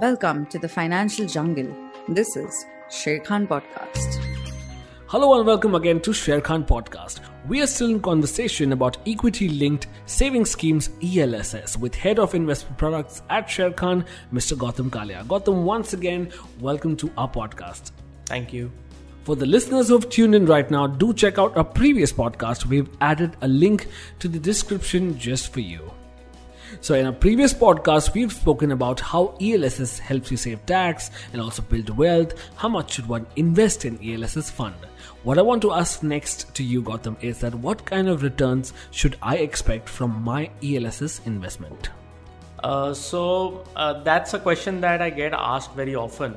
[0.00, 1.74] Welcome to the financial jungle.
[2.06, 4.22] This is Sharekhan Podcast.
[5.08, 7.18] Hello and welcome again to Sharekhan Podcast.
[7.48, 12.78] We are still in conversation about equity linked saving schemes ELSS with Head of Investment
[12.78, 14.56] Products at Sharekhan, Mr.
[14.56, 15.24] Gautam Kalia.
[15.24, 16.30] Gautam, once again,
[16.60, 17.90] welcome to our podcast.
[18.26, 18.70] Thank you.
[19.24, 22.66] For the listeners who have tuned in right now, do check out our previous podcast.
[22.66, 23.88] We've added a link
[24.20, 25.90] to the description just for you.
[26.80, 31.42] So, in a previous podcast, we've spoken about how ELSS helps you save tax and
[31.42, 32.34] also build wealth.
[32.56, 34.74] How much should one invest in ELSS fund?
[35.24, 38.72] What I want to ask next to you, Gautam, is that what kind of returns
[38.90, 41.90] should I expect from my ELSS investment?
[42.62, 46.36] Uh, so, uh, that's a question that I get asked very often.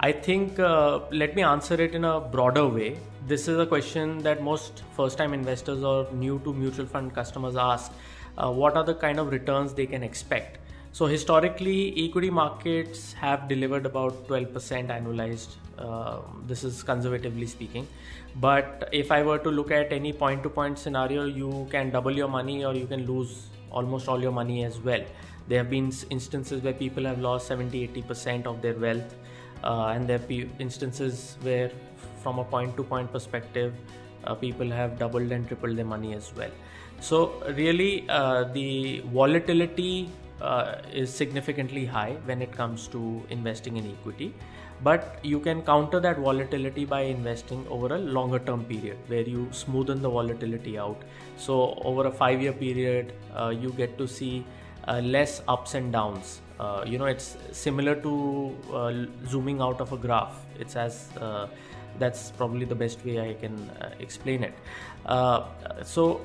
[0.00, 2.98] I think uh, let me answer it in a broader way.
[3.26, 7.54] This is a question that most first time investors or new to mutual fund customers
[7.54, 7.92] ask
[8.40, 10.58] uh, what are the kind of returns they can expect.
[10.92, 15.50] So historically, equity markets have delivered about 12% annualized.
[15.78, 17.86] Uh, this is conservatively speaking.
[18.36, 22.10] But if I were to look at any point to point scenario, you can double
[22.10, 25.04] your money or you can lose almost all your money as well.
[25.48, 29.14] There have been instances where people have lost 70 80% of their wealth,
[29.64, 31.70] uh, and there have instances where,
[32.22, 33.74] from a point to point perspective,
[34.24, 36.50] uh, people have doubled and tripled their money as well.
[37.00, 43.90] So, really, uh, the volatility uh, is significantly high when it comes to investing in
[43.90, 44.34] equity.
[44.82, 49.46] But you can counter that volatility by investing over a longer term period where you
[49.52, 51.02] smoothen the volatility out.
[51.36, 54.44] So, over a five year period, uh, you get to see
[54.86, 56.40] uh, less ups and downs.
[56.58, 58.92] Uh, you know, it's similar to uh,
[59.26, 60.34] zooming out of a graph.
[60.58, 61.08] It's as
[61.98, 64.54] that's probably the best way I can explain it.
[65.84, 66.20] so,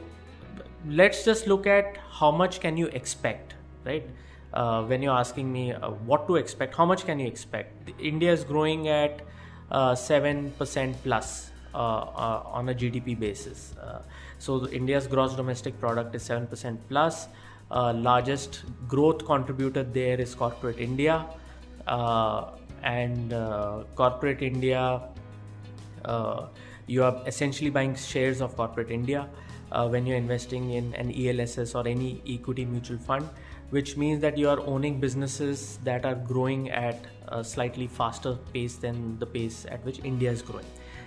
[0.87, 3.55] let's just look at how much can you expect
[3.85, 4.07] right?
[4.53, 7.91] Uh, when you're asking me uh, what to expect how much can you expect?
[7.99, 9.21] India is growing at
[9.71, 13.73] uh, 7% plus uh, uh, on a gdp basis.
[13.77, 14.01] Uh,
[14.37, 17.27] so india's gross domestic product is 7% plus.
[17.71, 21.25] Largest growth contributor there is corporate india.
[21.87, 23.31] And
[23.95, 25.01] corporate india
[26.87, 29.27] you are essentially buying shares of corporate india
[29.71, 33.29] uh, when you're investing in an ELSS or any equity mutual fund,
[33.69, 36.99] which means that you are owning businesses that are growing at
[37.29, 40.65] a slightly faster pace than the pace at which India is growing.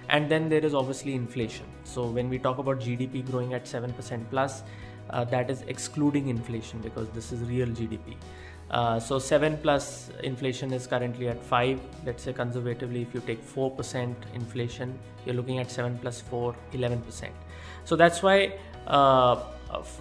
[0.08, 1.66] And then there is obviously inflation.
[1.84, 4.62] So when we talk about GDP growing at 7% plus,
[5.10, 8.16] uh, that is excluding inflation because this is real GDP.
[8.70, 13.42] Uh, so 7 plus inflation is currently at 5 let's say conservatively if you take
[13.42, 17.30] 4% inflation you're looking at 7 plus 4 11%
[17.86, 18.52] so that's why
[18.86, 19.40] uh,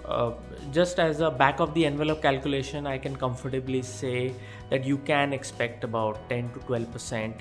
[0.06, 0.34] uh,
[0.74, 4.34] just as a back of the envelope calculation i can comfortably say
[4.70, 7.36] that you can expect about 10 to 12 percent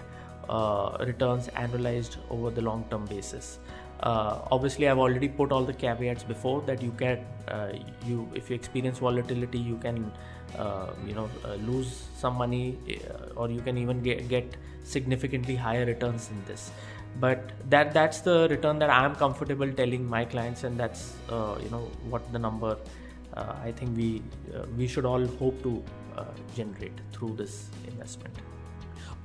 [0.48, 3.58] uh, returns annualized over the long term basis
[4.00, 7.18] uh, obviously i've already put all the caveats before that you can
[7.48, 7.72] uh,
[8.04, 10.12] you if you experience volatility you can
[10.58, 15.56] uh, you know uh, lose some money uh, or you can even get, get significantly
[15.56, 16.70] higher returns in this.
[17.20, 21.70] But that that's the return that i'm comfortable telling my clients and that's uh, you
[21.70, 22.76] know what the number
[23.34, 24.22] i think we
[24.76, 25.82] we should all hope to
[26.54, 28.34] generate through this investment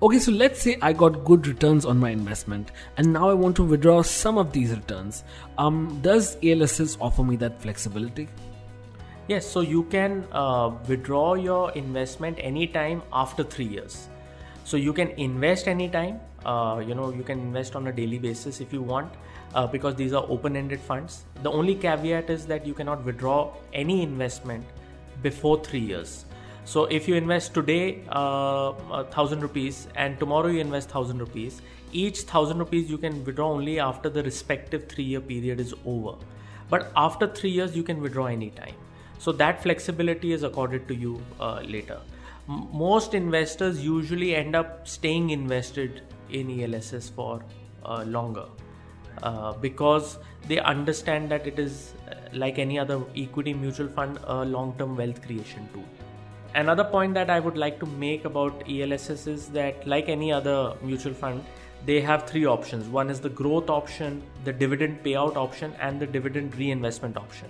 [0.03, 3.55] Okay, so let's say I got good returns on my investment and now I want
[3.57, 5.23] to withdraw some of these returns.
[5.59, 8.27] Um, does ELSS offer me that flexibility?
[9.27, 14.09] Yes, so you can uh, withdraw your investment anytime after three years.
[14.63, 16.19] So you can invest anytime.
[16.43, 19.13] Uh, you know, you can invest on a daily basis if you want,
[19.53, 21.25] uh, because these are open-ended funds.
[21.43, 24.65] The only caveat is that you cannot withdraw any investment
[25.21, 26.25] before three years.
[26.63, 31.61] So if you invest today uh, thousand rupees and tomorrow you invest thousand rupees,
[31.91, 36.17] each thousand rupees you can withdraw only after the respective three-year period is over.
[36.69, 38.75] But after three years you can withdraw anytime.
[39.17, 41.99] So that flexibility is accorded to you uh, later.
[42.47, 47.43] M- most investors usually end up staying invested in ELSS for
[47.85, 48.45] uh, longer.
[49.23, 50.17] Uh, because
[50.47, 54.95] they understand that it is uh, like any other equity mutual fund a long term
[54.95, 55.83] wealth creation tool
[56.55, 60.75] another point that I would like to make about ELSS is that, like any other
[60.81, 61.43] mutual fund,
[61.85, 62.87] they have three options.
[62.87, 67.49] One is the growth option, the dividend payout option, and the dividend reinvestment option.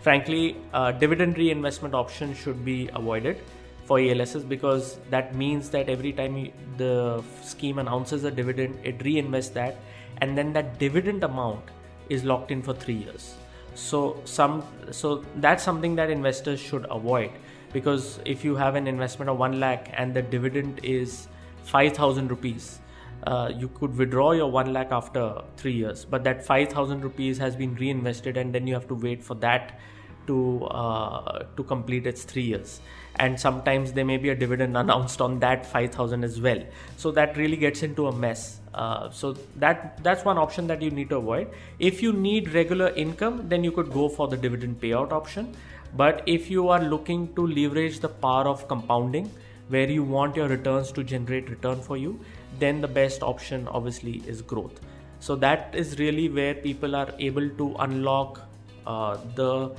[0.00, 3.38] Frankly, uh, dividend reinvestment option should be avoided
[3.84, 9.52] for ELSS because that means that every time the scheme announces a dividend, it reinvests
[9.52, 9.76] that,
[10.18, 11.64] and then that dividend amount
[12.08, 13.34] is locked in for three years.
[13.74, 17.30] So some so that's something that investors should avoid
[17.72, 21.28] because if you have an investment of 1 lakh and the dividend is
[21.64, 22.80] 5000 rupees
[23.26, 26.04] uh, you could withdraw your 1 lakh after 3 years.
[26.04, 29.78] But that 5000 rupees has been reinvested and then you have to wait for that
[30.26, 32.80] to uh, to complete its 3 years.
[33.16, 36.62] And sometimes there may be a dividend announced on that 5000 as well.
[36.96, 38.60] So that really gets into a mess.
[38.74, 41.50] Uh, so that that's one option that you need to avoid.
[41.78, 45.54] If you need regular income then you could go for the dividend payout option
[45.96, 49.30] but if you are looking to leverage the power of compounding
[49.68, 52.18] where you want your returns to generate return for you
[52.58, 54.80] then the best option obviously is growth
[55.20, 58.40] so that is really where people are able to unlock
[58.86, 59.70] uh, the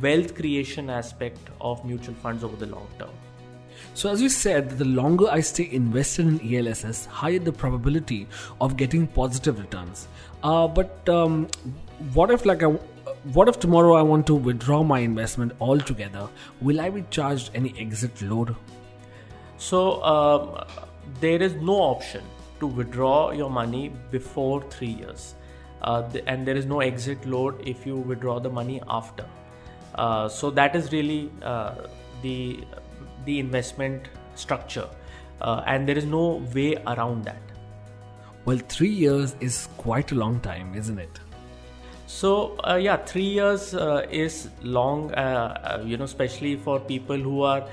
[0.00, 3.10] wealth creation aspect of mutual funds over the long term.
[3.94, 8.26] So, as you said, the longer I stay invested in ELSS, higher the probability
[8.60, 10.08] of getting positive returns.
[10.42, 11.48] Uh, but um,
[12.12, 12.78] what if, like, I,
[13.32, 16.28] what if tomorrow I want to withdraw my investment altogether?
[16.60, 18.54] Will I be charged any exit load?
[19.58, 20.64] So, um,
[21.20, 22.22] there is no option
[22.60, 25.34] to withdraw your money before three years,
[25.82, 29.24] uh, and there is no exit load if you withdraw the money after.
[29.94, 31.74] Uh, so that is really uh,
[32.22, 32.64] the
[33.24, 34.88] the investment structure,
[35.40, 37.42] uh, and there is no way around that.
[38.44, 41.20] Well, three years is quite a long time, isn't it?
[42.06, 45.10] So uh, yeah, three years uh, is long.
[45.84, 47.66] you know, especially for people who are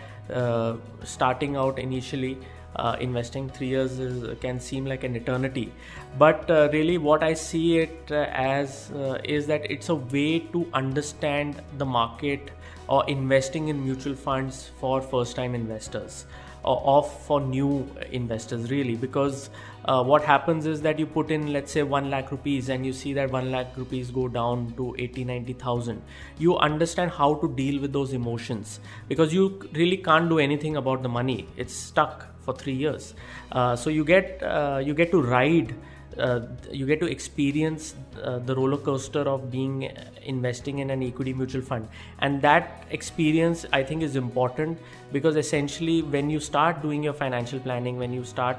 [1.04, 2.38] starting out initially
[2.76, 5.72] uh, investing three years is, can seem like an eternity.
[6.18, 10.40] But uh, really what i see it uh, as uh, is that it's a way
[10.40, 12.52] to understand the market
[12.88, 16.26] or investing in mutual funds for first time investors
[16.64, 18.96] or off for new investors really.
[18.96, 19.50] Because
[19.86, 22.94] uh, what happens is that you put in let's say 1 lakh rupees and you
[22.94, 26.02] see that 1 lakh rupees go down to 80 90000
[26.40, 28.80] you understand how to deal with those emotions
[29.10, 31.48] because you really can't do anything about the money.
[31.58, 33.14] It's stuck for 3 years.
[33.52, 35.76] Uh, so you get uh, you get to ride
[36.18, 36.42] uh,
[36.72, 39.92] you get to experience uh, the roller coaster of being
[40.24, 41.88] investing in an equity mutual fund.
[42.20, 44.78] And that experience i think is important
[45.12, 48.58] because essentially when you start doing your financial planning when you start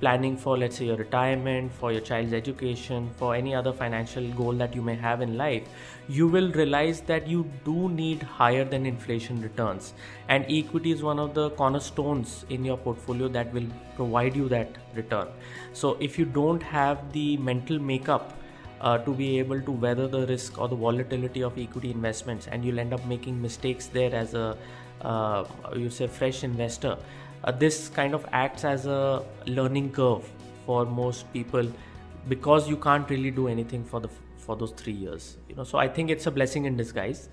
[0.00, 4.52] planning for let's say your retirement for your child's education for any other financial goal
[4.52, 5.62] that you may have in life
[6.08, 9.92] you will realize that you do need higher than inflation returns.
[10.28, 13.66] And equity is one of the cornerstones in your portfolio that will
[13.96, 15.28] provide you that return.
[15.72, 18.34] So if you don't have the mental makeup
[18.80, 22.64] uh, to be able to weather the risk or the volatility of equity investments and
[22.64, 24.56] you'll end up making mistakes there as a
[25.02, 25.44] uh,
[25.74, 26.96] you say fresh investor
[27.44, 30.28] uh, this kind of acts as a learning curve
[30.64, 31.66] for most people
[32.28, 35.64] because you can't really do anything for the for those three years you know.
[35.64, 37.28] So i think it's a blessing in disguise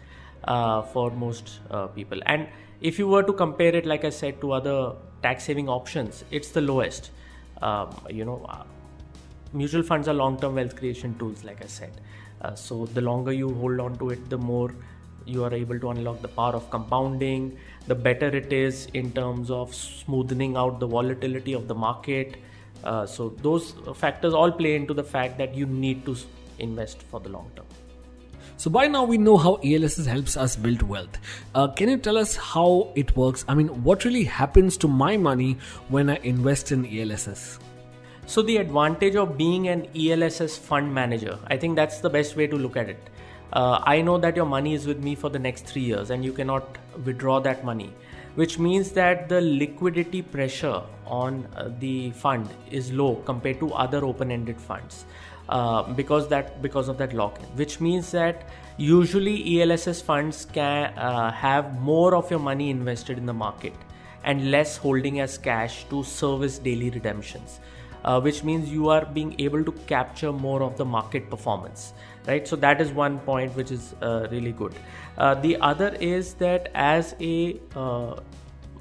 [0.45, 2.19] uh, for most uh, people.
[2.25, 2.47] And
[2.81, 6.49] if you were to compare it like i said to other tax saving options it's
[6.49, 7.11] the lowest.
[7.61, 8.63] Um, you know uh,
[9.53, 12.01] mutual funds are long term wealth creation tools like i said.
[12.41, 14.75] Uh, so the longer you hold on to it the more
[15.25, 19.51] you are able to unlock the power of compounding the better it is in terms
[19.51, 22.35] of smoothing out the volatility of the market
[22.83, 26.15] uh, so those factors all play into the fact that you need to
[26.59, 27.65] invest for the long term
[28.57, 31.17] so by now we know how ELSS helps us build wealth.
[31.55, 33.43] Uh, can you tell us how it works?
[33.47, 35.57] I mean, what really happens to my money
[35.89, 37.59] when I invest in ELSS?
[38.25, 42.47] So the advantage of being an ELSS fund manager, I think that's the best way
[42.47, 43.09] to look at it
[43.53, 46.25] uh, I know that your money is with me for the next three years and
[46.25, 47.93] you cannot withdraw that money,
[48.35, 54.03] which means that the liquidity pressure on uh, the fund is low compared to other
[54.03, 55.05] open-ended funds.
[55.49, 61.29] Uh, because that because of that lock-in, which means that usually ELSS funds can uh,
[61.33, 63.73] have more of your money invested in the market
[64.23, 67.59] and less holding as cash to service daily redemptions,
[68.03, 71.93] uh, which means you are being able to capture more of the market performance
[72.27, 72.47] right?
[72.47, 74.73] So that is one point which is uh, really good.
[75.17, 78.15] Uh, the other is that as a uh,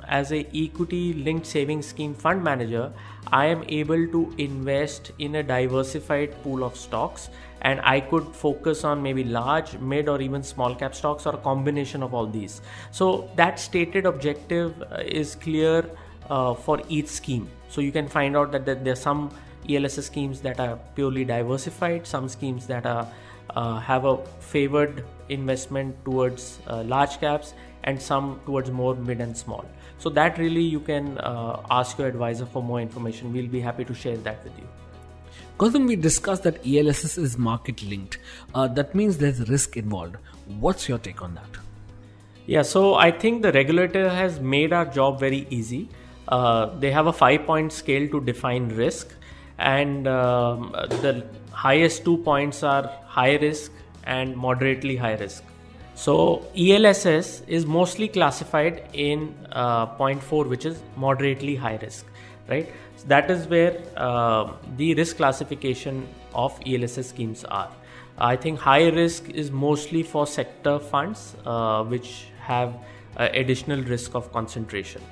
[0.08, 2.92] as a equity linked savings scheme fund manager
[3.30, 8.82] i am able to invest in a diversified pool of stocks and i could focus
[8.82, 12.60] on maybe large mid or even small cap stocks or a combination of all these.
[12.90, 15.88] So that stated objective uh, is clear
[16.30, 19.30] uh, for each scheme so you can find out that, that there are some
[19.68, 23.08] ELSS schemes that are purely diversified, some schemes that are
[23.50, 29.36] uh, have a favored investment towards uh, large caps and some towards more mid and
[29.36, 29.64] small.
[29.98, 33.32] So that really you can uh, ask your advisor for more information.
[33.32, 34.68] We'll be happy to share that with you.
[35.58, 38.18] Gautam, we discussed that ELSS is market linked.
[38.54, 40.16] Uh, that means there's risk involved.
[40.60, 41.56] What's your take on that?
[42.46, 45.88] Yeah, so I think the regulator has made our job very easy.
[46.34, 49.14] Uh, they have a five point scale to define risk,
[49.58, 50.70] and um,
[51.06, 51.12] the
[51.62, 52.84] highest two points are
[53.16, 53.72] high risk
[54.04, 55.44] and moderately high risk.
[55.94, 56.14] So
[56.56, 62.06] ELSS is mostly classified in uh, point four, which is moderately high risk,
[62.48, 62.72] right?
[62.96, 67.70] So that is where uh, the risk classification of ELSS schemes are.
[68.16, 72.74] I think high risk is mostly for sector funds, uh, which have
[73.16, 75.02] uh, additional risk of concentration.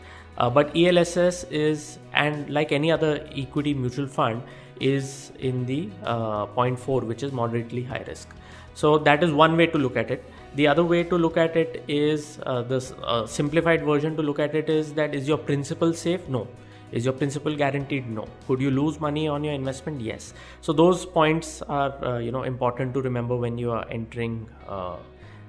[0.40, 4.42] Uh, but ELSS is, and like any other equity mutual fund,
[4.80, 8.28] is in the uh, point four, which is moderately high risk.
[8.75, 10.25] So that is one way to look at it.
[10.54, 14.38] The other way to look at it is uh, this uh, simplified version to look
[14.38, 16.26] at it is that is your principal safe?
[16.28, 16.49] No.
[16.90, 18.09] Is your principal guaranteed?
[18.09, 18.26] No.
[18.47, 20.00] Could you lose money on your investment?
[20.00, 20.32] Yes.
[20.61, 24.97] So those points are uh, you know important to remember when you are entering uh,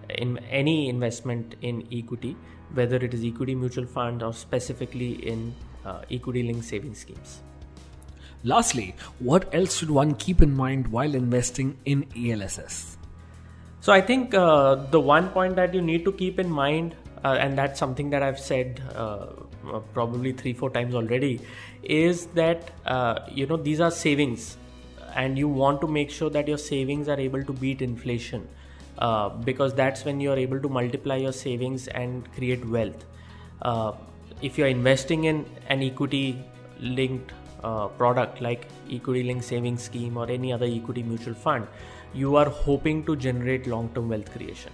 [0.10, 2.36] in any investment in equity,
[2.73, 5.53] whether it is equity mutual fund or specifically in
[5.85, 7.41] uh, equity linked saving schemes.
[8.43, 12.97] Lastly, what else should one keep in mind while investing in ELSS?
[13.81, 17.37] So I think uh, the one point that you need to keep in mind, uh,
[17.39, 19.27] and that's something that I've said uh,
[19.93, 21.41] probably three four times already,
[21.83, 24.57] is that uh, you know these are savings,
[25.15, 28.47] and you want to make sure that your savings are able to beat inflation,
[28.98, 33.05] uh, because that's when you are able to multiply your savings and create wealth.
[33.62, 33.93] Uh,
[34.41, 36.43] if you're investing in an equity
[36.79, 37.31] linked
[37.63, 41.67] uh, product like equity linked savings scheme or any other equity mutual fund,
[42.13, 44.71] you are hoping to generate long term wealth creation.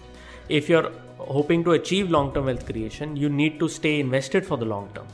[0.50, 4.58] If you're hoping to achieve long term wealth creation, you need to stay invested for
[4.58, 5.08] the long term.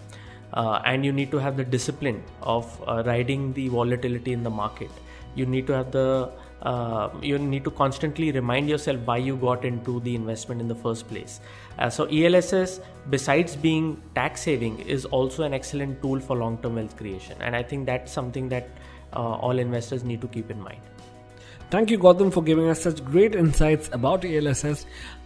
[0.53, 4.49] Uh, and you need to have the discipline of uh, riding the volatility in the
[4.51, 4.91] market.
[5.33, 6.29] You need to have the
[6.63, 10.75] uh, you need to constantly remind yourself why you got into the investment in the
[10.75, 11.39] first place.
[11.77, 12.79] Uh, so ELSS,
[13.09, 17.63] besides being tax saving, is also an excellent tool for long-term wealth creation, and I
[17.63, 18.69] think that's something that
[19.13, 20.81] uh, all investors need to keep in mind.
[21.69, 24.85] Thank you, Gautam, for giving us such great insights about ELSS.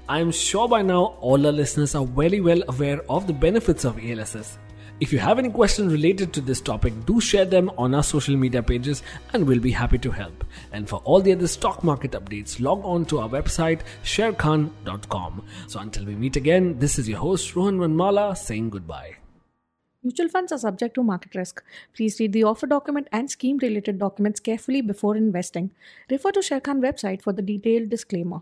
[0.09, 3.99] I'm sure by now all our listeners are very well aware of the benefits of
[3.99, 4.57] ELSS
[4.99, 8.35] if you have any questions related to this topic, do share them on our social
[8.35, 10.43] media pages and we'll be happy to help.
[10.71, 15.45] And for all the other stock market updates, log on to our website sharekhan.com.
[15.67, 19.17] So until we meet again, this is your host Rohan Vanmala saying goodbye.
[20.03, 21.63] Mutual funds are subject to market risk.
[21.93, 25.71] Please read the offer document and scheme related documents carefully before investing.
[26.09, 28.41] Refer to Sharekhan website for the detailed disclaimer.